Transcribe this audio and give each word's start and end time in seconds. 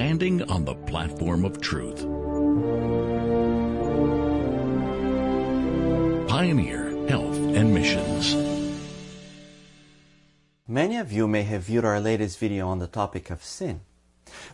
standing 0.00 0.40
on 0.44 0.64
the 0.64 0.74
platform 0.88 1.44
of 1.44 1.60
truth. 1.60 2.00
Pioneer 6.26 7.06
Health 7.06 7.36
and 7.36 7.74
Missions. 7.74 8.34
Many 10.66 10.96
of 10.96 11.12
you 11.12 11.28
may 11.28 11.42
have 11.42 11.64
viewed 11.64 11.84
our 11.84 12.00
latest 12.00 12.38
video 12.38 12.66
on 12.66 12.78
the 12.78 12.86
topic 12.86 13.28
of 13.28 13.44
sin. 13.44 13.82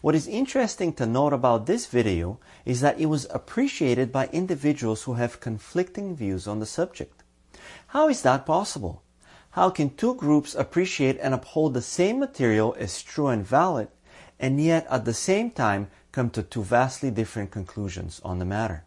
What 0.01 0.17
is 0.17 0.27
interesting 0.27 0.93
to 0.95 1.07
note 1.07 1.33
about 1.33 1.67
this 1.67 1.87
video 1.87 2.41
is 2.65 2.81
that 2.81 2.99
it 2.99 3.07
was 3.07 3.29
appreciated 3.31 4.11
by 4.11 4.27
individuals 4.33 5.05
who 5.05 5.15
have 5.15 5.39
conflicting 5.39 6.17
views 6.17 6.49
on 6.49 6.59
the 6.59 6.67
subject. 6.67 7.23
How 7.95 8.09
is 8.09 8.23
that 8.23 8.47
possible? 8.47 9.05
How 9.51 9.71
can 9.71 9.95
two 9.95 10.17
groups 10.17 10.57
appreciate 10.57 11.21
and 11.23 11.33
uphold 11.33 11.75
the 11.75 11.83
same 11.83 12.19
material 12.19 12.75
as 12.81 13.01
true 13.01 13.29
and 13.29 13.47
valid, 13.47 13.87
and 14.39 14.61
yet 14.61 14.87
at 14.91 15.05
the 15.05 15.15
same 15.15 15.51
time 15.51 15.89
come 16.13 16.31
to 16.31 16.43
two 16.43 16.63
vastly 16.63 17.11
different 17.11 17.51
conclusions 17.51 18.21
on 18.25 18.39
the 18.39 18.45
matter? 18.45 18.85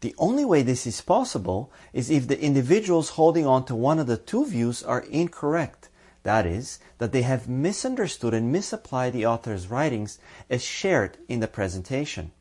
The 0.00 0.14
only 0.18 0.44
way 0.44 0.62
this 0.62 0.86
is 0.86 1.00
possible 1.00 1.70
is 1.92 2.10
if 2.10 2.26
the 2.26 2.40
individuals 2.40 3.10
holding 3.10 3.46
on 3.46 3.64
to 3.66 3.74
one 3.74 3.98
of 3.98 4.06
the 4.06 4.16
two 4.16 4.44
views 4.44 4.82
are 4.82 5.00
incorrect 5.00 5.88
that 6.28 6.44
is, 6.44 6.78
that 6.98 7.12
they 7.12 7.22
have 7.22 7.48
misunderstood 7.48 8.34
and 8.34 8.52
misapplied 8.52 9.14
the 9.14 9.24
author's 9.24 9.68
writings 9.68 10.18
as 10.50 10.62
shared 10.62 11.16
in 11.26 11.40
the 11.40 11.48
presentation. 11.48 12.32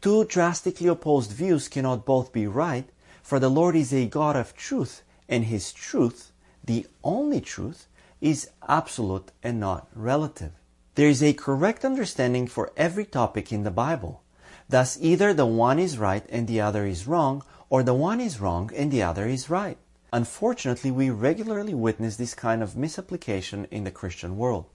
Two 0.00 0.24
drastically 0.24 0.88
opposed 0.88 1.30
views 1.30 1.68
cannot 1.68 2.04
both 2.04 2.32
be 2.32 2.48
right, 2.48 2.88
for 3.22 3.38
the 3.38 3.48
Lord 3.48 3.76
is 3.76 3.92
a 3.92 4.06
God 4.06 4.34
of 4.34 4.56
truth, 4.56 5.02
and 5.28 5.44
His 5.44 5.72
truth, 5.72 6.32
the 6.64 6.86
only 7.04 7.40
truth, 7.40 7.86
is 8.20 8.50
absolute 8.68 9.30
and 9.44 9.60
not 9.60 9.86
relative. 9.94 10.52
There 10.96 11.08
is 11.08 11.24
a 11.24 11.32
correct 11.32 11.84
understanding 11.84 12.46
for 12.46 12.70
every 12.76 13.04
topic 13.04 13.52
in 13.52 13.64
the 13.64 13.72
Bible. 13.72 14.22
Thus, 14.68 14.96
either 15.00 15.34
the 15.34 15.44
one 15.44 15.80
is 15.80 15.98
right 15.98 16.24
and 16.28 16.46
the 16.46 16.60
other 16.60 16.86
is 16.86 17.08
wrong, 17.08 17.42
or 17.68 17.82
the 17.82 17.94
one 17.94 18.20
is 18.20 18.40
wrong 18.40 18.70
and 18.76 18.92
the 18.92 19.02
other 19.02 19.26
is 19.26 19.50
right. 19.50 19.76
Unfortunately, 20.12 20.92
we 20.92 21.10
regularly 21.10 21.74
witness 21.74 22.14
this 22.14 22.34
kind 22.34 22.62
of 22.62 22.76
misapplication 22.76 23.66
in 23.72 23.82
the 23.82 23.90
Christian 23.90 24.36
world. 24.36 24.66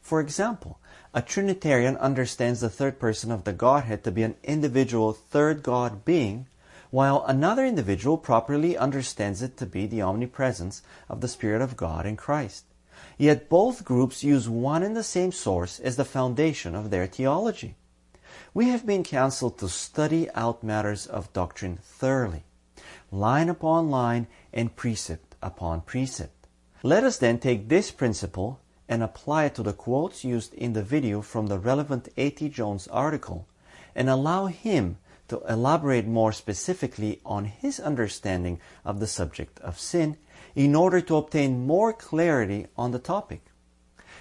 For 0.00 0.20
example, 0.20 0.78
a 1.12 1.20
Trinitarian 1.20 1.96
understands 1.96 2.60
the 2.60 2.70
third 2.70 3.00
person 3.00 3.32
of 3.32 3.42
the 3.42 3.52
Godhead 3.52 4.04
to 4.04 4.12
be 4.12 4.22
an 4.22 4.36
individual 4.44 5.12
third 5.12 5.64
God 5.64 6.04
being, 6.04 6.46
while 6.90 7.24
another 7.26 7.66
individual 7.66 8.16
properly 8.16 8.76
understands 8.76 9.42
it 9.42 9.56
to 9.56 9.66
be 9.66 9.86
the 9.86 10.02
omnipresence 10.02 10.82
of 11.08 11.20
the 11.20 11.26
Spirit 11.26 11.62
of 11.62 11.76
God 11.76 12.06
in 12.06 12.16
Christ. 12.16 12.64
Yet 13.18 13.48
both 13.48 13.84
groups 13.84 14.24
use 14.24 14.48
one 14.48 14.82
and 14.82 14.96
the 14.96 15.02
same 15.02 15.32
source 15.32 15.80
as 15.80 15.96
the 15.96 16.04
foundation 16.04 16.74
of 16.74 16.90
their 16.90 17.06
theology. 17.06 17.76
We 18.52 18.68
have 18.68 18.86
been 18.86 19.04
counseled 19.04 19.58
to 19.58 19.68
study 19.68 20.28
out 20.34 20.62
matters 20.62 21.06
of 21.06 21.32
doctrine 21.32 21.78
thoroughly 21.82 22.44
line 23.14 23.48
upon 23.48 23.90
line 23.90 24.26
and 24.52 24.74
precept 24.74 25.36
upon 25.42 25.80
precept. 25.82 26.46
Let 26.82 27.04
us 27.04 27.18
then 27.18 27.38
take 27.38 27.68
this 27.68 27.90
principle 27.90 28.60
and 28.88 29.02
apply 29.02 29.44
it 29.44 29.54
to 29.54 29.62
the 29.62 29.72
quotes 29.72 30.24
used 30.24 30.52
in 30.54 30.72
the 30.72 30.82
video 30.82 31.22
from 31.22 31.46
the 31.46 31.58
relevant 31.58 32.08
A.T. 32.16 32.48
Jones 32.50 32.88
article 32.88 33.46
and 33.94 34.10
allow 34.10 34.46
him 34.46 34.98
to 35.28 35.40
elaborate 35.48 36.06
more 36.06 36.32
specifically 36.32 37.20
on 37.24 37.46
his 37.46 37.80
understanding 37.80 38.60
of 38.84 39.00
the 39.00 39.06
subject 39.06 39.58
of 39.60 39.80
sin 39.80 40.16
in 40.54 40.74
order 40.74 41.00
to 41.00 41.16
obtain 41.16 41.66
more 41.66 41.92
clarity 41.92 42.66
on 42.76 42.92
the 42.92 42.98
topic. 42.98 43.42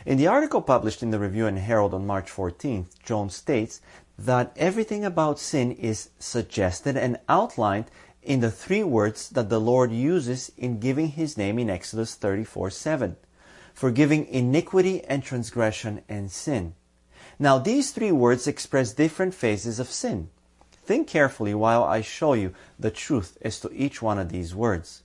In 0.06 0.18
the 0.18 0.28
article 0.28 0.62
published 0.62 1.02
in 1.02 1.12
the 1.12 1.20
Review 1.20 1.48
and 1.48 1.60
Herald 1.60 1.94
on 1.94 2.06
March 2.06 2.30
14th, 2.30 3.00
Jones 3.04 3.36
states 3.36 3.80
that 4.18 4.52
everything 4.58 5.06
about 5.06 5.40
sin 5.40 5.72
is 5.72 6.10
suggested 6.20 6.98
and 6.98 7.20
outlined 7.30 7.86
in 8.22 8.40
the 8.40 8.52
three 8.52 8.84
words 8.84 9.30
that 9.30 9.50
the 9.50 9.60
Lord 9.60 9.92
uses 9.92 10.52
in 10.58 10.80
giving 10.80 11.10
his 11.10 11.38
name 11.38 11.60
in 11.60 11.70
Exodus 11.70 12.16
34 12.16 12.70
7, 12.70 13.16
forgiving 13.74 14.26
iniquity 14.28 15.04
and 15.06 15.24
transgression 15.24 16.02
and 16.10 16.32
sin. 16.32 16.74
Now, 17.40 17.58
these 17.58 17.92
three 17.92 18.12
words 18.12 18.48
express 18.48 18.94
different 18.94 19.34
phases 19.34 19.80
of 19.80 19.90
sin. 19.90 20.30
Think 20.72 21.08
carefully 21.08 21.54
while 21.54 21.84
I 21.84 22.02
show 22.02 22.34
you 22.34 22.54
the 22.78 22.92
truth 22.92 23.38
as 23.42 23.60
to 23.62 23.72
each 23.72 24.02
one 24.02 24.20
of 24.20 24.30
these 24.30 24.54
words. 24.54 25.04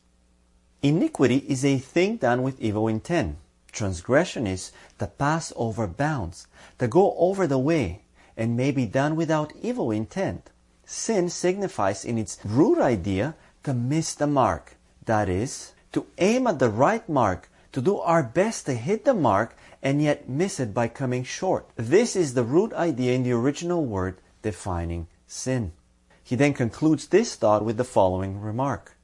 Iniquity 0.80 1.38
is 1.48 1.64
a 1.64 1.78
thing 1.78 2.18
done 2.18 2.44
with 2.44 2.60
evil 2.60 2.86
intent. 2.86 3.36
Transgression 3.72 4.46
is 4.46 4.70
to 5.00 5.08
pass 5.08 5.52
over 5.56 5.88
bounds, 5.88 6.46
to 6.78 6.86
go 6.86 7.16
over 7.18 7.48
the 7.48 7.58
way, 7.58 8.02
and 8.36 8.56
may 8.56 8.70
be 8.70 8.86
done 8.86 9.16
without 9.16 9.52
evil 9.60 9.90
intent. 9.90 10.50
Sin 10.86 11.30
signifies 11.30 12.04
in 12.04 12.16
its 12.16 12.38
root 12.44 12.78
idea 12.78 13.34
to 13.64 13.74
miss 13.74 14.14
the 14.14 14.28
mark. 14.28 14.76
That 15.04 15.28
is, 15.28 15.72
to 15.92 16.06
aim 16.18 16.46
at 16.46 16.60
the 16.60 16.70
right 16.70 17.06
mark, 17.08 17.50
to 17.72 17.82
do 17.82 17.98
our 17.98 18.22
best 18.22 18.66
to 18.66 18.74
hit 18.74 19.04
the 19.04 19.14
mark 19.14 19.56
and 19.82 20.00
yet 20.00 20.28
miss 20.28 20.60
it 20.60 20.72
by 20.72 20.86
coming 20.86 21.24
short. 21.24 21.68
This 21.74 22.14
is 22.14 22.34
the 22.34 22.44
root 22.44 22.72
idea 22.72 23.14
in 23.14 23.24
the 23.24 23.32
original 23.32 23.84
word 23.84 24.18
defining 24.42 25.08
sin. 25.26 25.72
He 26.22 26.36
then 26.36 26.54
concludes 26.54 27.08
this 27.08 27.34
thought 27.34 27.64
with 27.64 27.78
the 27.78 27.84
following 27.84 28.40
remark. 28.40 28.94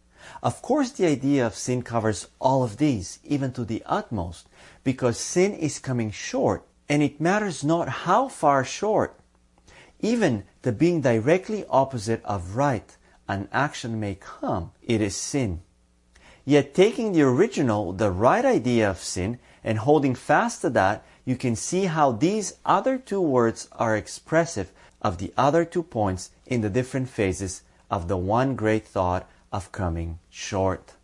Of 0.43 0.63
course, 0.63 0.91
the 0.91 1.07
idea 1.07 1.47
of 1.47 1.55
sin 1.55 1.83
covers 1.83 2.29
all 2.41 2.63
of 2.63 2.77
these, 2.77 3.19
even 3.25 3.53
to 3.53 3.65
the 3.65 3.83
utmost, 3.87 4.49
because 4.83 5.19
sin 5.19 5.53
is 5.55 5.79
coming 5.79 6.11
short, 6.11 6.67
and 6.89 7.03
it 7.03 7.21
matters 7.21 7.65
not 7.65 7.89
how 7.89 8.29
far 8.29 8.65
short, 8.65 9.19
even 10.01 10.45
the 10.63 10.73
being 10.73 11.01
directly 11.01 11.65
opposite 11.71 12.23
of 12.25 12.57
right, 12.57 12.97
an 13.27 13.49
action 13.53 13.99
may 13.99 14.15
come, 14.15 14.73
it 14.83 15.01
is 15.01 15.17
sin. 15.17 15.63
Yet 16.45 16.75
taking 16.75 17.13
the 17.13 17.23
original, 17.23 17.95
the 17.95 18.11
right 18.11 18.45
idea 18.45 18.91
of 18.91 18.99
sin, 18.99 19.39
and 19.63 19.79
holding 19.79 20.15
fast 20.15 20.61
to 20.61 20.71
that, 20.71 21.05
you 21.25 21.37
can 21.37 21.57
see 21.57 21.87
how 21.87 22.13
these 22.13 22.59
other 22.67 22.99
two 22.99 23.21
words 23.21 23.67
are 23.73 23.97
expressive 23.97 24.73
of 25.01 25.17
the 25.17 25.33
other 25.39 25.65
two 25.65 25.83
points 25.83 26.31
in 26.45 26.61
the 26.61 26.69
different 26.69 27.09
phases 27.09 27.63
of 27.91 28.09
the 28.09 28.19
one 28.19 28.57
great 28.57 28.87
thought 28.87 29.27
of 29.55 29.71
coming 29.71 30.19
short. 30.29 30.95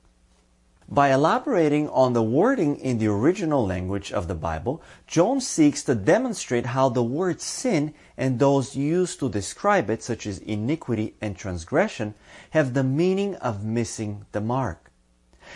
By 0.89 1.13
elaborating 1.13 1.89
on 1.91 2.15
the 2.15 2.23
wording 2.23 2.77
in 2.79 2.99
the 2.99 3.07
original 3.07 3.65
language 3.65 4.11
of 4.11 4.27
the 4.27 4.35
Bible, 4.35 4.83
Jones 5.07 5.47
seeks 5.47 5.85
to 5.85 5.95
demonstrate 5.95 6.67
how 6.67 6.89
the 6.89 7.05
word 7.05 7.41
sin 7.41 7.95
and 8.17 8.41
those 8.41 8.75
used 8.75 9.21
to 9.21 9.29
describe 9.29 9.89
it, 9.89 10.03
such 10.03 10.27
as 10.27 10.39
iniquity 10.39 11.15
and 11.21 11.37
transgression, 11.37 12.15
have 12.51 12.75
the 12.75 12.83
meaning 12.83 13.37
of 13.37 13.65
missing 13.65 14.27
the 14.33 14.41
mark. 14.41 14.91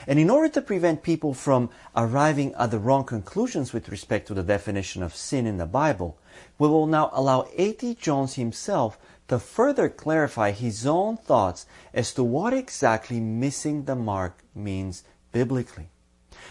And 0.07 0.21
in 0.21 0.31
order 0.31 0.49
to 0.51 0.63
prevent 0.63 1.03
people 1.03 1.35
from 1.35 1.71
arriving 1.97 2.55
at 2.55 2.71
the 2.71 2.79
wrong 2.79 3.03
conclusions 3.03 3.73
with 3.73 3.89
respect 3.89 4.29
to 4.29 4.35
the 4.35 4.45
definition 4.45 5.03
of 5.03 5.17
sin 5.17 5.49
in 5.49 5.59
the 5.59 5.67
Bible, 5.67 6.17
we 6.61 6.69
will 6.69 6.87
now 6.87 7.11
allow 7.13 7.49
A.T. 7.57 7.97
Jones 7.97 8.35
himself 8.35 8.99
to 9.29 9.39
further 9.39 9.89
clarify 9.89 10.51
his 10.51 10.87
own 10.87 11.17
thoughts 11.17 11.67
as 11.93 12.13
to 12.15 12.23
what 12.23 12.53
exactly 12.53 13.21
missing 13.21 13.85
the 13.85 13.97
mark 13.97 14.45
means 14.55 15.05
biblically. 15.33 15.89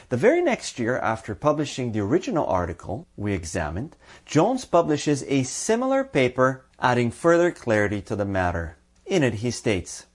The 0.09 0.17
very 0.17 0.41
next 0.41 0.79
year, 0.79 0.97
after 0.97 1.35
publishing 1.35 1.91
the 1.91 1.99
original 1.99 2.45
article 2.45 3.07
we 3.15 3.33
examined, 3.33 3.95
Jones 4.25 4.65
publishes 4.65 5.23
a 5.27 5.43
similar 5.43 6.03
paper 6.03 6.65
adding 6.79 7.11
further 7.11 7.51
clarity 7.51 8.01
to 8.01 8.15
the 8.15 8.25
matter. 8.25 8.77
In 9.05 9.23
it, 9.23 9.35
he 9.35 9.51
states, 9.51 10.05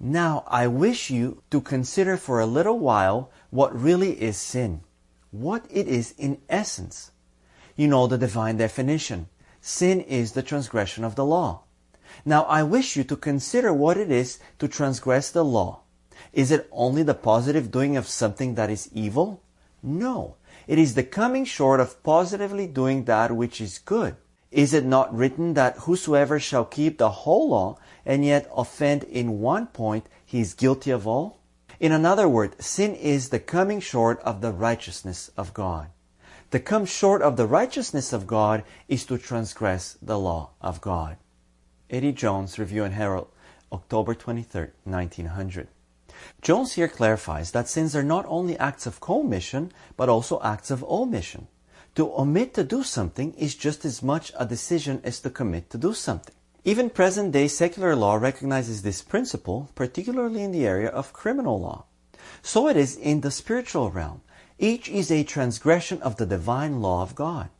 Now 0.00 0.44
I 0.46 0.66
wish 0.66 1.10
you 1.10 1.42
to 1.50 1.60
consider 1.60 2.16
for 2.16 2.40
a 2.40 2.46
little 2.46 2.78
while 2.78 3.30
what 3.50 3.78
really 3.78 4.20
is 4.20 4.36
sin, 4.36 4.80
what 5.30 5.66
it 5.70 5.88
is 5.88 6.14
in 6.16 6.38
essence. 6.48 7.10
You 7.76 7.88
know 7.88 8.06
the 8.06 8.18
divine 8.18 8.56
definition. 8.56 9.28
Sin 9.60 10.00
is 10.00 10.32
the 10.32 10.42
transgression 10.42 11.04
of 11.04 11.14
the 11.14 11.24
law. 11.24 11.62
Now 12.24 12.42
I 12.44 12.62
wish 12.62 12.96
you 12.96 13.04
to 13.04 13.16
consider 13.16 13.72
what 13.72 13.96
it 13.96 14.10
is 14.10 14.38
to 14.58 14.68
transgress 14.68 15.30
the 15.30 15.44
law. 15.44 15.80
Is 16.32 16.50
it 16.50 16.68
only 16.72 17.02
the 17.02 17.14
positive 17.14 17.70
doing 17.70 17.96
of 17.96 18.08
something 18.08 18.54
that 18.54 18.70
is 18.70 18.90
evil? 18.92 19.42
No. 19.82 20.36
It 20.66 20.78
is 20.78 20.94
the 20.94 21.04
coming 21.04 21.44
short 21.44 21.80
of 21.80 22.02
positively 22.02 22.66
doing 22.66 23.04
that 23.04 23.34
which 23.34 23.60
is 23.60 23.78
good. 23.78 24.16
Is 24.50 24.72
it 24.72 24.84
not 24.84 25.14
written 25.14 25.54
that 25.54 25.78
whosoever 25.80 26.40
shall 26.40 26.64
keep 26.64 26.98
the 26.98 27.10
whole 27.10 27.50
law 27.50 27.78
and 28.04 28.24
yet 28.24 28.50
offend 28.54 29.04
in 29.04 29.40
one 29.40 29.66
point, 29.66 30.06
he 30.24 30.40
is 30.40 30.54
guilty 30.54 30.90
of 30.90 31.06
all? 31.06 31.38
In 31.78 31.92
another 31.92 32.28
word, 32.28 32.60
sin 32.62 32.94
is 32.94 33.28
the 33.28 33.38
coming 33.38 33.80
short 33.80 34.20
of 34.20 34.40
the 34.40 34.52
righteousness 34.52 35.30
of 35.36 35.52
God. 35.52 35.88
To 36.52 36.60
come 36.60 36.86
short 36.86 37.22
of 37.22 37.36
the 37.36 37.46
righteousness 37.46 38.12
of 38.12 38.26
God 38.26 38.64
is 38.88 39.04
to 39.06 39.18
transgress 39.18 39.98
the 40.00 40.18
law 40.18 40.50
of 40.60 40.80
God. 40.80 41.18
A.T. 41.88 42.12
Jones, 42.12 42.58
Review 42.58 42.82
and 42.82 42.94
Herald, 42.94 43.28
October 43.72 44.14
23, 44.14 44.68
1900. 44.84 45.68
Jones 46.42 46.72
here 46.72 46.88
clarifies 46.88 47.52
that 47.52 47.68
sins 47.68 47.94
are 47.94 48.02
not 48.02 48.24
only 48.26 48.58
acts 48.58 48.86
of 48.86 49.00
commission, 49.00 49.70
but 49.96 50.08
also 50.08 50.40
acts 50.42 50.70
of 50.70 50.82
omission. 50.84 51.46
To 51.94 52.12
omit 52.18 52.54
to 52.54 52.64
do 52.64 52.82
something 52.82 53.34
is 53.34 53.54
just 53.54 53.84
as 53.84 54.02
much 54.02 54.32
a 54.36 54.44
decision 54.44 55.00
as 55.04 55.20
to 55.20 55.30
commit 55.30 55.70
to 55.70 55.78
do 55.78 55.94
something. 55.94 56.34
Even 56.64 56.90
present 56.90 57.30
day 57.30 57.46
secular 57.46 57.94
law 57.94 58.16
recognizes 58.16 58.82
this 58.82 59.00
principle, 59.00 59.70
particularly 59.76 60.42
in 60.42 60.50
the 60.50 60.66
area 60.66 60.88
of 60.88 61.12
criminal 61.12 61.60
law. 61.60 61.84
So 62.42 62.66
it 62.66 62.76
is 62.76 62.96
in 62.96 63.20
the 63.20 63.30
spiritual 63.30 63.90
realm. 63.92 64.22
Each 64.58 64.88
is 64.88 65.10
a 65.10 65.22
transgression 65.22 66.02
of 66.02 66.16
the 66.16 66.26
divine 66.26 66.82
law 66.82 67.02
of 67.02 67.14
God. 67.14 67.50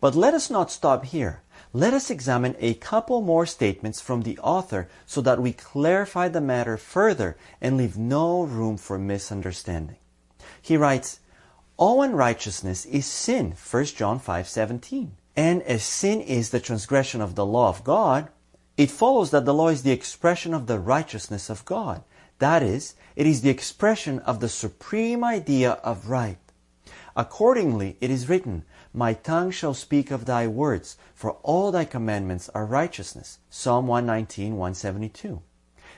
But 0.00 0.14
let 0.14 0.34
us 0.34 0.48
not 0.48 0.70
stop 0.70 1.04
here. 1.06 1.42
Let 1.76 1.92
us 1.92 2.08
examine 2.08 2.56
a 2.58 2.72
couple 2.72 3.20
more 3.20 3.44
statements 3.44 4.00
from 4.00 4.22
the 4.22 4.38
author 4.38 4.88
so 5.04 5.20
that 5.20 5.42
we 5.42 5.52
clarify 5.52 6.26
the 6.26 6.40
matter 6.40 6.78
further 6.78 7.36
and 7.60 7.76
leave 7.76 7.98
no 7.98 8.44
room 8.44 8.78
for 8.78 8.98
misunderstanding. 8.98 9.98
He 10.62 10.78
writes, 10.78 11.20
All 11.76 12.00
unrighteousness 12.00 12.86
is 12.86 13.04
sin, 13.04 13.52
1 13.52 13.84
John 13.94 14.18
5:17. 14.18 15.10
And 15.36 15.60
as 15.64 15.82
sin 15.84 16.22
is 16.22 16.48
the 16.48 16.60
transgression 16.60 17.20
of 17.20 17.34
the 17.34 17.44
law 17.44 17.68
of 17.68 17.84
God, 17.84 18.30
it 18.78 18.90
follows 18.90 19.30
that 19.32 19.44
the 19.44 19.52
law 19.52 19.68
is 19.68 19.82
the 19.82 19.92
expression 19.92 20.54
of 20.54 20.68
the 20.68 20.78
righteousness 20.78 21.50
of 21.50 21.66
God. 21.66 22.02
That 22.38 22.62
is, 22.62 22.94
it 23.16 23.26
is 23.26 23.42
the 23.42 23.50
expression 23.50 24.20
of 24.20 24.40
the 24.40 24.48
supreme 24.48 25.22
idea 25.22 25.72
of 25.84 26.08
right. 26.08 26.38
Accordingly, 27.16 27.96
it 28.02 28.10
is 28.10 28.28
written, 28.28 28.64
My 28.92 29.14
tongue 29.14 29.50
shall 29.50 29.72
speak 29.72 30.10
of 30.10 30.26
thy 30.26 30.46
words, 30.46 30.98
for 31.14 31.32
all 31.42 31.72
thy 31.72 31.86
commandments 31.86 32.50
are 32.54 32.66
righteousness. 32.66 33.38
Psalm 33.48 33.86
119, 33.86 34.56
172. 34.56 35.40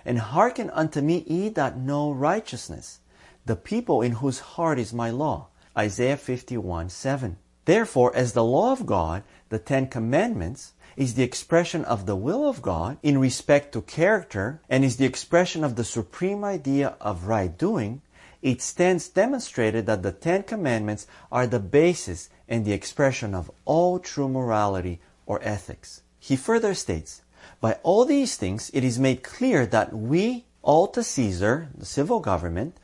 And 0.04 0.20
hearken 0.20 0.70
unto 0.70 1.00
me, 1.00 1.24
ye 1.26 1.48
that 1.50 1.76
know 1.76 2.12
righteousness, 2.12 3.00
the 3.46 3.56
people 3.56 4.00
in 4.00 4.12
whose 4.12 4.38
heart 4.38 4.78
is 4.78 4.94
my 4.94 5.10
law. 5.10 5.48
Isaiah 5.76 6.16
51, 6.16 6.88
7. 6.88 7.36
Therefore, 7.64 8.14
as 8.14 8.32
the 8.32 8.44
law 8.44 8.70
of 8.70 8.86
God, 8.86 9.24
the 9.48 9.58
Ten 9.58 9.88
Commandments, 9.88 10.72
is 10.96 11.14
the 11.14 11.22
expression 11.22 11.84
of 11.84 12.06
the 12.06 12.16
will 12.16 12.48
of 12.48 12.62
God 12.62 12.98
in 13.02 13.18
respect 13.18 13.72
to 13.72 13.82
character 13.82 14.60
and 14.68 14.84
is 14.84 14.96
the 14.96 15.04
expression 15.04 15.64
of 15.64 15.76
the 15.76 15.84
supreme 15.84 16.44
idea 16.44 16.96
of 17.00 17.26
right 17.26 17.56
doing, 17.56 18.02
it 18.42 18.62
stands 18.62 19.08
demonstrated 19.08 19.86
that 19.86 20.02
the 20.02 20.12
Ten 20.12 20.42
Commandments 20.42 21.06
are 21.32 21.46
the 21.46 21.60
basis 21.60 22.28
and 22.48 22.64
the 22.64 22.72
expression 22.72 23.34
of 23.34 23.50
all 23.64 23.98
true 23.98 24.28
morality 24.28 25.00
or 25.26 25.40
ethics. 25.42 26.02
He 26.18 26.36
further 26.36 26.74
states, 26.74 27.22
By 27.60 27.78
all 27.82 28.04
these 28.04 28.36
things 28.36 28.70
it 28.72 28.84
is 28.84 28.98
made 28.98 29.22
clear 29.22 29.66
that 29.66 29.92
we 29.92 30.44
owe 30.62 30.86
to 30.86 31.02
Caesar, 31.02 31.68
the 31.76 31.86
civil 31.86 32.20
government, 32.20 32.76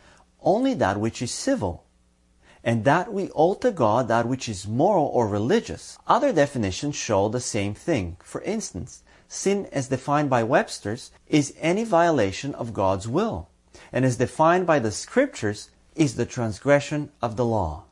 only 0.42 0.74
that 0.74 1.00
which 1.00 1.22
is 1.22 1.30
civil, 1.30 1.84
and 2.62 2.84
that 2.84 3.12
we 3.12 3.30
owe 3.34 3.54
to 3.54 3.70
God 3.70 4.08
that 4.08 4.26
which 4.26 4.48
is 4.48 4.66
moral 4.66 5.06
or 5.06 5.28
religious. 5.28 5.98
Other 6.06 6.32
definitions 6.32 6.96
show 6.96 7.28
the 7.28 7.40
same 7.40 7.74
thing. 7.74 8.16
For 8.22 8.40
instance, 8.42 9.02
sin 9.28 9.66
as 9.72 9.88
defined 9.88 10.30
by 10.30 10.42
Webster's 10.42 11.10
is 11.26 11.54
any 11.58 11.84
violation 11.84 12.54
of 12.54 12.72
God's 12.72 13.06
will, 13.06 13.48
and 13.94 14.04
as 14.04 14.16
defined 14.16 14.66
by 14.66 14.80
the 14.80 14.90
scriptures 14.90 15.70
is 15.94 16.16
the 16.16 16.26
transgression 16.26 17.08
of 17.22 17.36
the 17.36 17.44
law. 17.44 17.84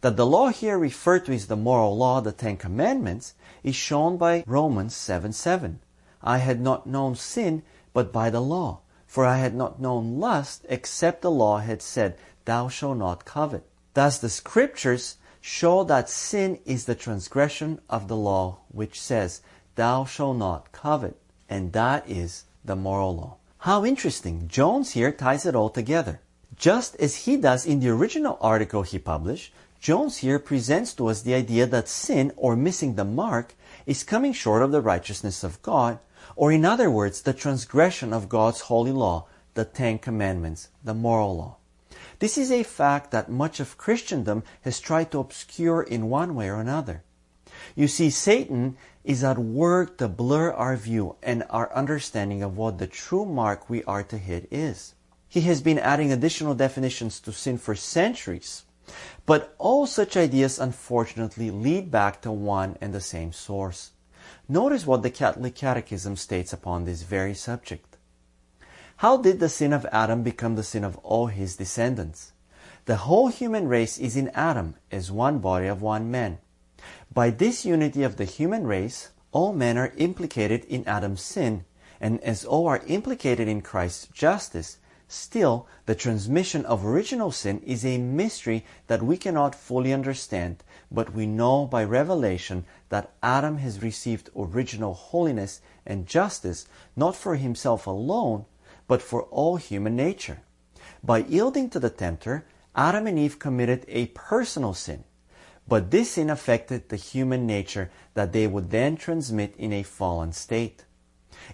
That 0.00 0.16
the 0.16 0.26
law 0.26 0.48
here 0.48 0.76
referred 0.76 1.26
to 1.26 1.32
is 1.32 1.46
the 1.46 1.54
moral 1.54 1.96
law, 1.96 2.20
the 2.20 2.32
Ten 2.32 2.56
Commandments, 2.56 3.34
is 3.62 3.76
shown 3.76 4.16
by 4.16 4.42
Romans 4.48 4.96
7 4.96 5.32
7. 5.32 5.78
I 6.24 6.38
had 6.38 6.60
not 6.60 6.88
known 6.88 7.14
sin 7.14 7.62
but 7.92 8.12
by 8.12 8.30
the 8.30 8.40
law, 8.40 8.80
for 9.06 9.24
I 9.24 9.36
had 9.36 9.54
not 9.54 9.80
known 9.80 10.18
lust 10.18 10.66
except 10.68 11.22
the 11.22 11.30
law 11.30 11.58
had 11.58 11.80
said, 11.80 12.18
Thou 12.46 12.66
shalt 12.66 12.98
not 12.98 13.24
covet. 13.24 13.64
Thus 13.94 14.18
the 14.18 14.30
scriptures 14.30 15.18
show 15.40 15.84
that 15.84 16.10
sin 16.10 16.58
is 16.64 16.86
the 16.86 16.96
transgression 16.96 17.80
of 17.88 18.08
the 18.08 18.16
law 18.16 18.58
which 18.72 19.00
says, 19.00 19.40
Thou 19.76 20.04
shalt 20.04 20.36
not 20.36 20.72
covet. 20.72 21.16
And 21.48 21.72
that 21.74 22.10
is 22.10 22.44
the 22.64 22.74
moral 22.74 23.14
law. 23.16 23.36
How 23.64 23.86
interesting. 23.86 24.46
Jones 24.46 24.92
here 24.92 25.10
ties 25.10 25.46
it 25.46 25.54
all 25.54 25.70
together. 25.70 26.20
Just 26.54 26.96
as 26.96 27.24
he 27.24 27.38
does 27.38 27.64
in 27.64 27.80
the 27.80 27.88
original 27.88 28.36
article 28.42 28.82
he 28.82 28.98
published, 28.98 29.54
Jones 29.80 30.18
here 30.18 30.38
presents 30.38 30.92
to 30.92 31.06
us 31.08 31.22
the 31.22 31.32
idea 31.32 31.64
that 31.64 31.88
sin, 31.88 32.30
or 32.36 32.56
missing 32.56 32.96
the 32.96 33.06
mark, 33.06 33.54
is 33.86 34.04
coming 34.04 34.34
short 34.34 34.60
of 34.60 34.70
the 34.70 34.82
righteousness 34.82 35.42
of 35.42 35.62
God, 35.62 35.98
or 36.36 36.52
in 36.52 36.66
other 36.66 36.90
words, 36.90 37.22
the 37.22 37.32
transgression 37.32 38.12
of 38.12 38.28
God's 38.28 38.68
holy 38.68 38.92
law, 38.92 39.28
the 39.54 39.64
Ten 39.64 39.98
Commandments, 39.98 40.68
the 40.84 40.92
moral 40.92 41.34
law. 41.34 41.56
This 42.18 42.36
is 42.36 42.52
a 42.52 42.64
fact 42.64 43.12
that 43.12 43.30
much 43.30 43.60
of 43.60 43.78
Christendom 43.78 44.42
has 44.60 44.78
tried 44.78 45.10
to 45.12 45.20
obscure 45.20 45.80
in 45.80 46.10
one 46.10 46.34
way 46.34 46.50
or 46.50 46.60
another. 46.60 47.02
You 47.74 47.88
see, 47.88 48.10
Satan 48.10 48.76
is 49.04 49.22
at 49.24 49.38
work 49.38 49.98
to 49.98 50.08
blur 50.08 50.52
our 50.52 50.76
view 50.76 51.16
and 51.22 51.44
our 51.50 51.72
understanding 51.74 52.42
of 52.42 52.56
what 52.56 52.78
the 52.78 52.86
true 52.86 53.24
mark 53.24 53.68
we 53.68 53.84
are 53.84 54.02
to 54.04 54.18
hit 54.18 54.48
is. 54.50 54.94
He 55.28 55.42
has 55.42 55.60
been 55.60 55.78
adding 55.78 56.12
additional 56.12 56.54
definitions 56.54 57.20
to 57.20 57.32
sin 57.32 57.58
for 57.58 57.74
centuries. 57.74 58.64
But 59.26 59.54
all 59.58 59.86
such 59.86 60.16
ideas 60.16 60.58
unfortunately 60.58 61.50
lead 61.50 61.90
back 61.90 62.20
to 62.22 62.30
one 62.30 62.76
and 62.80 62.92
the 62.92 63.00
same 63.00 63.32
source. 63.32 63.92
Notice 64.48 64.86
what 64.86 65.02
the 65.02 65.10
Catholic 65.10 65.54
Catechism 65.54 66.16
states 66.16 66.52
upon 66.52 66.84
this 66.84 67.02
very 67.02 67.34
subject. 67.34 67.96
How 68.98 69.16
did 69.16 69.40
the 69.40 69.48
sin 69.48 69.72
of 69.72 69.86
Adam 69.90 70.22
become 70.22 70.54
the 70.54 70.62
sin 70.62 70.84
of 70.84 70.96
all 70.98 71.26
his 71.26 71.56
descendants? 71.56 72.32
The 72.84 72.96
whole 72.96 73.28
human 73.28 73.66
race 73.66 73.98
is 73.98 74.16
in 74.16 74.28
Adam 74.34 74.76
as 74.92 75.10
one 75.10 75.38
body 75.38 75.66
of 75.66 75.82
one 75.82 76.10
man. 76.10 76.38
By 77.14 77.30
this 77.30 77.64
unity 77.64 78.02
of 78.02 78.16
the 78.16 78.24
human 78.24 78.66
race, 78.66 79.10
all 79.30 79.52
men 79.52 79.78
are 79.78 79.92
implicated 79.96 80.64
in 80.64 80.84
Adam's 80.84 81.22
sin, 81.22 81.64
and 82.00 82.20
as 82.24 82.44
all 82.44 82.66
are 82.66 82.82
implicated 82.88 83.46
in 83.46 83.62
Christ's 83.62 84.08
justice, 84.08 84.78
still 85.06 85.68
the 85.86 85.94
transmission 85.94 86.64
of 86.64 86.84
original 86.84 87.30
sin 87.30 87.60
is 87.60 87.84
a 87.84 87.98
mystery 87.98 88.66
that 88.88 89.00
we 89.00 89.16
cannot 89.16 89.54
fully 89.54 89.92
understand, 89.92 90.64
but 90.90 91.14
we 91.14 91.24
know 91.24 91.66
by 91.66 91.84
revelation 91.84 92.64
that 92.88 93.12
Adam 93.22 93.58
has 93.58 93.80
received 93.80 94.30
original 94.36 94.94
holiness 94.94 95.60
and 95.86 96.08
justice 96.08 96.66
not 96.96 97.14
for 97.14 97.36
himself 97.36 97.86
alone, 97.86 98.44
but 98.88 99.00
for 99.00 99.22
all 99.30 99.54
human 99.54 99.94
nature. 99.94 100.40
By 101.04 101.18
yielding 101.18 101.70
to 101.70 101.78
the 101.78 101.90
tempter, 101.90 102.44
Adam 102.74 103.06
and 103.06 103.20
Eve 103.20 103.38
committed 103.38 103.84
a 103.86 104.06
personal 104.06 104.74
sin, 104.74 105.04
but 105.66 105.90
this 105.90 106.12
sin 106.12 106.30
affected 106.30 106.88
the 106.88 106.96
human 106.96 107.46
nature 107.46 107.90
that 108.14 108.32
they 108.32 108.46
would 108.46 108.70
then 108.70 108.96
transmit 108.96 109.54
in 109.56 109.72
a 109.72 109.82
fallen 109.82 110.32
state. 110.32 110.84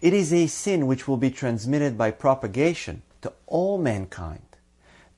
It 0.00 0.12
is 0.12 0.32
a 0.32 0.46
sin 0.46 0.86
which 0.86 1.06
will 1.06 1.16
be 1.16 1.30
transmitted 1.30 1.96
by 1.96 2.10
propagation 2.10 3.02
to 3.22 3.32
all 3.46 3.78
mankind. 3.78 4.42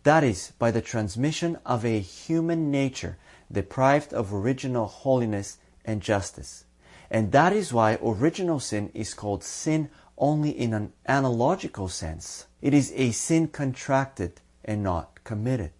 That 0.03 0.25
is, 0.25 0.53
by 0.59 0.71
the 0.71 0.83
transmission 0.83 1.59
of 1.65 1.85
a 1.85 2.01
human 2.01 2.71
nature 2.71 3.19
deprived 3.51 4.13
of 4.13 4.33
original 4.33 4.87
holiness 4.87 5.59
and 5.85 6.01
justice. 6.01 6.65
And 7.11 7.33
that 7.33 7.53
is 7.53 7.73
why 7.73 7.99
original 8.03 8.59
sin 8.59 8.91
is 8.95 9.15
called 9.15 9.45
sin 9.45 9.91
only 10.17 10.51
in 10.51 10.73
an 10.73 10.93
analogical 11.07 11.89
sense. 11.89 12.47
It 12.61 12.75
is 12.75 12.93
a 12.97 13.11
sin 13.13 13.49
contracted 13.49 14.41
and 14.65 14.83
not 14.83 15.23
committed, 15.25 15.73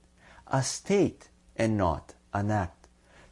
a 0.47 0.63
state 0.63 1.29
and 1.57 1.77
not 1.77 2.15
an 2.35 2.51
act. 2.51 2.82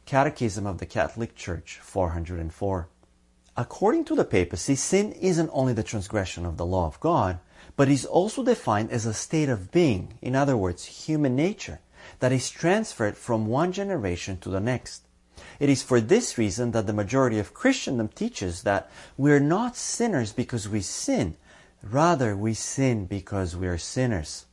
Catechism 0.05 0.65
of 0.65 0.79
the 0.79 0.85
Catholic 0.85 1.35
Church 1.35 1.79
404. 1.81 2.89
According 3.55 4.05
to 4.05 4.15
the 4.15 4.25
papacy, 4.25 4.75
sin 4.75 5.11
isn't 5.13 5.49
only 5.53 5.73
the 5.73 5.83
transgression 5.83 6.45
of 6.45 6.57
the 6.57 6.65
law 6.65 6.87
of 6.87 6.99
God, 6.99 7.39
but 7.75 7.87
is 7.87 8.05
also 8.05 8.43
defined 8.43 8.91
as 8.91 9.05
a 9.05 9.13
state 9.13 9.49
of 9.49 9.71
being, 9.71 10.17
in 10.21 10.35
other 10.35 10.57
words, 10.57 11.05
human 11.05 11.35
nature, 11.35 11.79
that 12.19 12.31
is 12.31 12.49
transferred 12.49 13.15
from 13.15 13.47
one 13.47 13.71
generation 13.71 14.37
to 14.39 14.49
the 14.49 14.59
next. 14.59 15.03
It 15.59 15.69
is 15.69 15.83
for 15.83 16.01
this 16.01 16.37
reason 16.37 16.71
that 16.71 16.87
the 16.87 16.93
majority 16.93 17.39
of 17.39 17.53
Christendom 17.53 18.07
teaches 18.09 18.63
that 18.63 18.89
we 19.17 19.31
are 19.31 19.39
not 19.39 19.77
sinners 19.77 20.33
because 20.33 20.67
we 20.67 20.81
sin, 20.81 21.37
rather, 21.83 22.35
we 22.35 22.53
sin 22.53 23.05
because 23.05 23.55
we 23.55 23.67
are 23.67 23.77
sinners. 23.77 24.45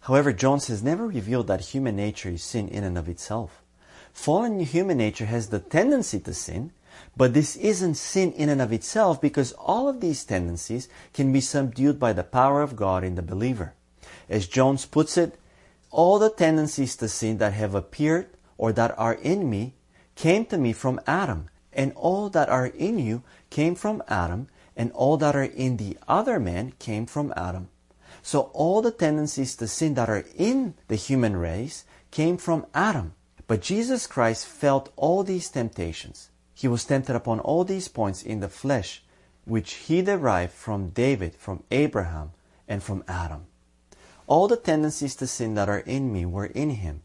However, 0.00 0.32
Jones 0.32 0.68
has 0.68 0.82
never 0.82 1.06
revealed 1.06 1.48
that 1.48 1.72
human 1.72 1.96
nature 1.96 2.30
is 2.30 2.42
sin 2.42 2.68
in 2.68 2.84
and 2.84 2.96
of 2.96 3.08
itself. 3.08 3.62
Fallen 4.16 4.58
human 4.60 4.96
nature 4.96 5.26
has 5.26 5.50
the 5.50 5.60
tendency 5.60 6.18
to 6.18 6.32
sin, 6.32 6.72
but 7.16 7.34
this 7.34 7.54
isn't 7.54 7.94
sin 7.94 8.32
in 8.32 8.48
and 8.48 8.62
of 8.62 8.72
itself 8.72 9.20
because 9.20 9.52
all 9.52 9.88
of 9.88 10.00
these 10.00 10.24
tendencies 10.24 10.88
can 11.12 11.32
be 11.34 11.40
subdued 11.40 12.00
by 12.00 12.14
the 12.14 12.24
power 12.24 12.62
of 12.62 12.74
God 12.74 13.04
in 13.04 13.14
the 13.14 13.22
believer. 13.22 13.74
As 14.28 14.48
Jones 14.48 14.86
puts 14.86 15.18
it, 15.18 15.38
all 15.90 16.18
the 16.18 16.30
tendencies 16.30 16.96
to 16.96 17.08
sin 17.08 17.36
that 17.38 17.52
have 17.52 17.74
appeared 17.74 18.26
or 18.56 18.72
that 18.72 18.98
are 18.98 19.14
in 19.14 19.48
me 19.48 19.74
came 20.16 20.46
to 20.46 20.56
me 20.56 20.72
from 20.72 20.98
Adam, 21.06 21.48
and 21.72 21.92
all 21.94 22.30
that 22.30 22.48
are 22.48 22.66
in 22.66 22.98
you 22.98 23.22
came 23.50 23.74
from 23.74 24.02
Adam, 24.08 24.48
and 24.74 24.90
all 24.92 25.18
that 25.18 25.36
are 25.36 25.44
in 25.44 25.76
the 25.76 25.96
other 26.08 26.40
man 26.40 26.72
came 26.78 27.04
from 27.04 27.34
Adam. 27.36 27.68
So 28.22 28.50
all 28.54 28.80
the 28.80 28.90
tendencies 28.90 29.54
to 29.56 29.68
sin 29.68 29.92
that 29.94 30.08
are 30.08 30.24
in 30.34 30.74
the 30.88 30.96
human 30.96 31.36
race 31.36 31.84
came 32.10 32.38
from 32.38 32.64
Adam. 32.74 33.12
But 33.48 33.60
Jesus 33.60 34.06
Christ 34.06 34.44
felt 34.46 34.92
all 34.96 35.22
these 35.22 35.48
temptations. 35.48 36.30
He 36.52 36.66
was 36.66 36.84
tempted 36.84 37.14
upon 37.14 37.38
all 37.40 37.64
these 37.64 37.86
points 37.86 38.22
in 38.22 38.40
the 38.40 38.48
flesh, 38.48 39.04
which 39.44 39.74
he 39.74 40.02
derived 40.02 40.52
from 40.52 40.88
David, 40.88 41.34
from 41.36 41.62
Abraham, 41.70 42.32
and 42.66 42.82
from 42.82 43.04
Adam. 43.06 43.46
All 44.26 44.48
the 44.48 44.56
tendencies 44.56 45.14
to 45.16 45.28
sin 45.28 45.54
that 45.54 45.68
are 45.68 45.78
in 45.78 46.12
me 46.12 46.26
were 46.26 46.46
in 46.46 46.70
him, 46.70 47.02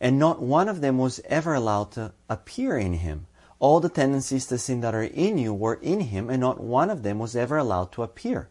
and 0.00 0.18
not 0.18 0.40
one 0.40 0.68
of 0.68 0.80
them 0.80 0.98
was 0.98 1.20
ever 1.24 1.54
allowed 1.54 1.90
to 1.92 2.12
appear 2.28 2.78
in 2.78 2.94
him. 2.94 3.26
All 3.58 3.80
the 3.80 3.88
tendencies 3.88 4.46
to 4.46 4.58
sin 4.58 4.80
that 4.82 4.94
are 4.94 5.02
in 5.02 5.38
you 5.38 5.52
were 5.52 5.74
in 5.74 6.00
him, 6.00 6.30
and 6.30 6.40
not 6.40 6.60
one 6.60 6.90
of 6.90 7.02
them 7.02 7.18
was 7.18 7.34
ever 7.34 7.56
allowed 7.56 7.90
to 7.92 8.04
appear. 8.04 8.48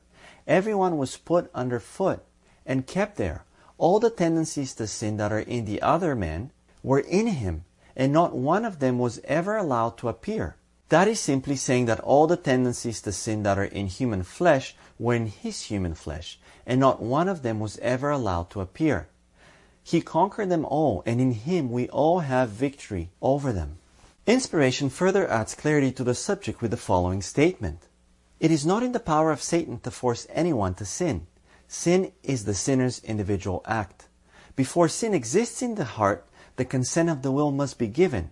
Everyone 0.47 0.97
was 0.97 1.15
put 1.15 1.49
under 1.53 1.79
foot 1.79 2.23
and 2.65 2.87
kept 2.87 3.15
there. 3.15 3.45
All 3.77 3.99
the 3.99 4.09
tendencies 4.09 4.73
to 4.75 4.87
sin 4.87 5.15
that 5.17 5.31
are 5.31 5.39
in 5.39 5.63
the 5.63 5.81
other 5.81 6.15
man 6.15 6.51
were 6.83 6.99
in 6.99 7.27
him, 7.27 7.63
and 7.95 8.11
not 8.11 8.35
one 8.35 8.65
of 8.65 8.79
them 8.79 8.97
was 8.97 9.19
ever 9.23 9.57
allowed 9.57 9.97
to 9.97 10.09
appear. 10.09 10.55
That 10.89 11.07
is 11.07 11.19
simply 11.19 11.55
saying 11.55 11.85
that 11.85 11.99
all 12.01 12.27
the 12.27 12.35
tendencies 12.35 13.01
to 13.01 13.11
sin 13.11 13.43
that 13.43 13.57
are 13.57 13.63
in 13.63 13.87
human 13.87 14.23
flesh 14.23 14.75
were 14.99 15.15
in 15.15 15.27
his 15.27 15.63
human 15.63 15.95
flesh, 15.95 16.39
and 16.65 16.79
not 16.79 17.01
one 17.01 17.29
of 17.29 17.43
them 17.43 17.59
was 17.59 17.77
ever 17.79 18.09
allowed 18.09 18.49
to 18.51 18.61
appear. 18.61 19.07
He 19.83 20.01
conquered 20.01 20.49
them 20.49 20.65
all, 20.65 21.01
and 21.05 21.21
in 21.21 21.31
him 21.31 21.71
we 21.71 21.87
all 21.89 22.19
have 22.19 22.49
victory 22.49 23.09
over 23.21 23.51
them. 23.51 23.77
Inspiration 24.27 24.89
further 24.89 25.27
adds 25.27 25.55
clarity 25.55 25.91
to 25.93 26.03
the 26.03 26.13
subject 26.13 26.61
with 26.61 26.71
the 26.71 26.77
following 26.77 27.21
statement. 27.21 27.87
It 28.39 28.51
is 28.51 28.65
not 28.65 28.83
in 28.83 28.91
the 28.91 28.99
power 28.99 29.31
of 29.31 29.41
Satan 29.41 29.79
to 29.79 29.91
force 29.91 30.27
anyone 30.29 30.73
to 30.75 30.85
sin. 30.85 31.27
Sin 31.67 32.11
is 32.21 32.45
the 32.45 32.53
sinner's 32.53 32.99
individual 33.03 33.63
act. 33.65 34.07
Before 34.55 34.89
sin 34.89 35.13
exists 35.13 35.61
in 35.61 35.75
the 35.75 35.85
heart, 35.85 36.27
the 36.55 36.65
consent 36.65 37.09
of 37.09 37.21
the 37.21 37.31
will 37.31 37.51
must 37.51 37.77
be 37.77 37.87
given. 37.87 38.31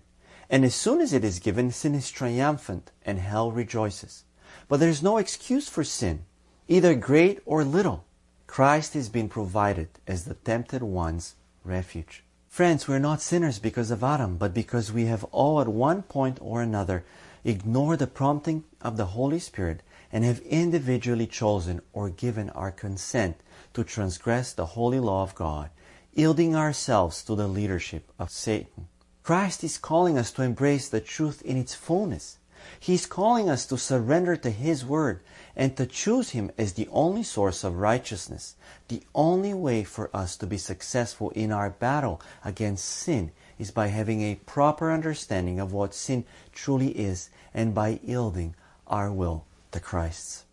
And 0.49 0.65
as 0.65 0.75
soon 0.75 1.01
as 1.01 1.13
it 1.13 1.23
is 1.23 1.39
given, 1.39 1.71
sin 1.71 1.95
is 1.95 2.09
triumphant 2.09 2.91
and 3.05 3.19
hell 3.19 3.51
rejoices. 3.51 4.23
But 4.67 4.79
there 4.79 4.89
is 4.89 5.03
no 5.03 5.17
excuse 5.17 5.69
for 5.69 5.83
sin, 5.83 6.25
either 6.67 6.95
great 6.95 7.39
or 7.45 7.63
little. 7.63 8.05
Christ 8.47 8.93
has 8.95 9.09
been 9.09 9.29
provided 9.29 9.89
as 10.07 10.25
the 10.25 10.33
tempted 10.33 10.81
one's 10.81 11.35
refuge. 11.63 12.23
Friends, 12.47 12.87
we 12.87 12.95
are 12.95 12.99
not 12.99 13.21
sinners 13.21 13.59
because 13.59 13.91
of 13.91 14.03
Adam, 14.03 14.37
but 14.37 14.55
because 14.55 14.91
we 14.91 15.05
have 15.05 15.23
all 15.25 15.61
at 15.61 15.67
one 15.67 16.01
point 16.01 16.39
or 16.41 16.61
another 16.61 17.03
ignored 17.43 17.99
the 17.99 18.07
prompting 18.07 18.63
of 18.81 18.97
the 18.97 19.05
Holy 19.05 19.39
Spirit 19.39 19.81
and 20.11 20.23
have 20.23 20.39
individually 20.39 21.27
chosen 21.27 21.81
or 21.93 22.09
given 22.09 22.49
our 22.49 22.71
consent 22.71 23.37
to 23.73 23.83
transgress 23.83 24.51
the 24.51 24.65
holy 24.65 24.99
law 24.99 25.21
of 25.21 25.35
God 25.35 25.69
yielding 26.13 26.55
ourselves 26.55 27.23
to 27.23 27.35
the 27.35 27.47
leadership 27.47 28.11
of 28.17 28.29
Satan. 28.29 28.87
Christ 29.23 29.63
is 29.63 29.77
calling 29.77 30.17
us 30.17 30.31
to 30.31 30.41
embrace 30.41 30.89
the 30.89 31.01
truth 31.01 31.41
in 31.43 31.55
its 31.55 31.75
fullness. 31.75 32.39
He 32.79 32.93
is 32.93 33.05
calling 33.05 33.49
us 33.49 33.65
to 33.67 33.77
surrender 33.77 34.35
to 34.35 34.49
His 34.49 34.85
Word 34.85 35.21
and 35.55 35.77
to 35.77 35.85
choose 35.85 36.31
Him 36.31 36.51
as 36.57 36.73
the 36.73 36.87
only 36.91 37.23
source 37.23 37.63
of 37.63 37.77
righteousness. 37.77 38.55
The 38.87 39.03
only 39.13 39.53
way 39.53 39.83
for 39.83 40.09
us 40.13 40.35
to 40.37 40.47
be 40.47 40.57
successful 40.57 41.29
in 41.31 41.51
our 41.51 41.69
battle 41.69 42.21
against 42.43 42.85
sin 42.85 43.31
is 43.57 43.71
by 43.71 43.87
having 43.87 44.21
a 44.21 44.35
proper 44.45 44.91
understanding 44.91 45.59
of 45.59 45.73
what 45.73 45.93
sin 45.93 46.25
truly 46.51 46.89
is 46.89 47.29
and 47.53 47.73
by 47.73 47.99
yielding 48.03 48.55
our 48.87 49.11
will 49.11 49.45
to 49.71 49.79
Christ's. 49.79 50.45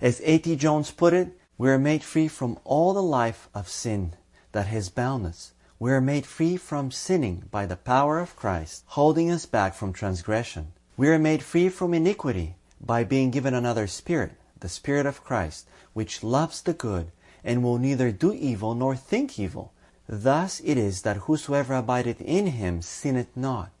As 0.00 0.20
A.T. 0.24 0.56
Jones 0.56 0.90
put 0.90 1.12
it, 1.12 1.38
we 1.58 1.70
are 1.70 1.78
made 1.78 2.02
free 2.02 2.28
from 2.28 2.58
all 2.64 2.92
the 2.92 3.02
life 3.02 3.48
of 3.54 3.68
sin 3.68 4.14
that 4.56 4.68
has 4.68 4.88
bound 4.88 5.26
us. 5.26 5.52
We 5.78 5.92
are 5.92 6.00
made 6.00 6.24
free 6.24 6.56
from 6.56 6.90
sinning 6.90 7.42
by 7.50 7.66
the 7.66 7.76
power 7.76 8.18
of 8.18 8.36
Christ, 8.36 8.84
holding 8.86 9.30
us 9.30 9.44
back 9.44 9.74
from 9.74 9.92
transgression. 9.92 10.72
We 10.96 11.08
are 11.08 11.18
made 11.18 11.42
free 11.42 11.68
from 11.68 11.92
iniquity 11.92 12.54
by 12.80 13.04
being 13.04 13.30
given 13.30 13.52
another 13.52 13.86
spirit, 13.86 14.32
the 14.58 14.70
Spirit 14.70 15.04
of 15.04 15.22
Christ, 15.22 15.68
which 15.92 16.24
loves 16.24 16.62
the 16.62 16.72
good 16.72 17.12
and 17.44 17.62
will 17.62 17.76
neither 17.76 18.10
do 18.10 18.32
evil 18.32 18.74
nor 18.74 18.96
think 18.96 19.38
evil. 19.38 19.74
Thus 20.08 20.62
it 20.64 20.78
is 20.78 21.02
that 21.02 21.28
whosoever 21.28 21.74
abideth 21.74 22.22
in 22.22 22.46
him 22.46 22.80
sinneth 22.80 23.36
not. 23.36 23.72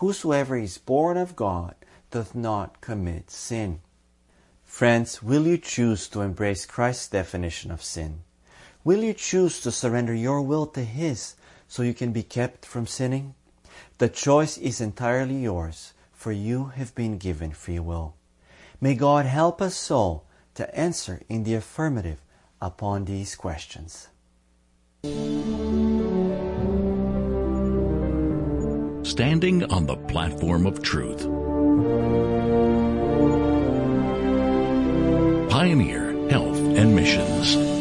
Whosoever 0.00 0.56
is 0.56 0.78
born 0.78 1.18
of 1.18 1.36
God 1.36 1.74
doth 2.10 2.34
not 2.34 2.80
commit 2.80 3.30
sin. 3.30 3.80
Friends, 4.64 5.22
will 5.22 5.46
you 5.46 5.58
choose 5.58 6.08
to 6.08 6.22
embrace 6.22 6.64
Christ's 6.64 7.08
definition 7.08 7.70
of 7.70 7.84
sin? 7.84 8.23
Will 8.84 9.02
you 9.02 9.14
choose 9.14 9.60
to 9.62 9.72
surrender 9.72 10.12
your 10.12 10.42
will 10.42 10.66
to 10.66 10.84
His 10.84 11.36
so 11.66 11.82
you 11.82 11.94
can 11.94 12.12
be 12.12 12.22
kept 12.22 12.66
from 12.66 12.86
sinning? 12.86 13.34
The 13.96 14.10
choice 14.10 14.58
is 14.58 14.78
entirely 14.78 15.36
yours, 15.36 15.94
for 16.12 16.32
you 16.32 16.66
have 16.76 16.94
been 16.94 17.16
given 17.16 17.52
free 17.52 17.78
will. 17.78 18.14
May 18.82 18.94
God 18.94 19.24
help 19.24 19.62
us 19.62 19.90
all 19.90 20.26
to 20.56 20.68
answer 20.78 21.22
in 21.30 21.44
the 21.44 21.54
affirmative 21.54 22.20
upon 22.60 23.06
these 23.06 23.34
questions. 23.34 24.08
Standing 29.02 29.64
on 29.72 29.86
the 29.86 29.96
platform 30.08 30.66
of 30.66 30.82
truth. 30.82 31.22
Pioneer 35.48 36.28
Health 36.28 36.58
and 36.76 36.94
Missions. 36.94 37.73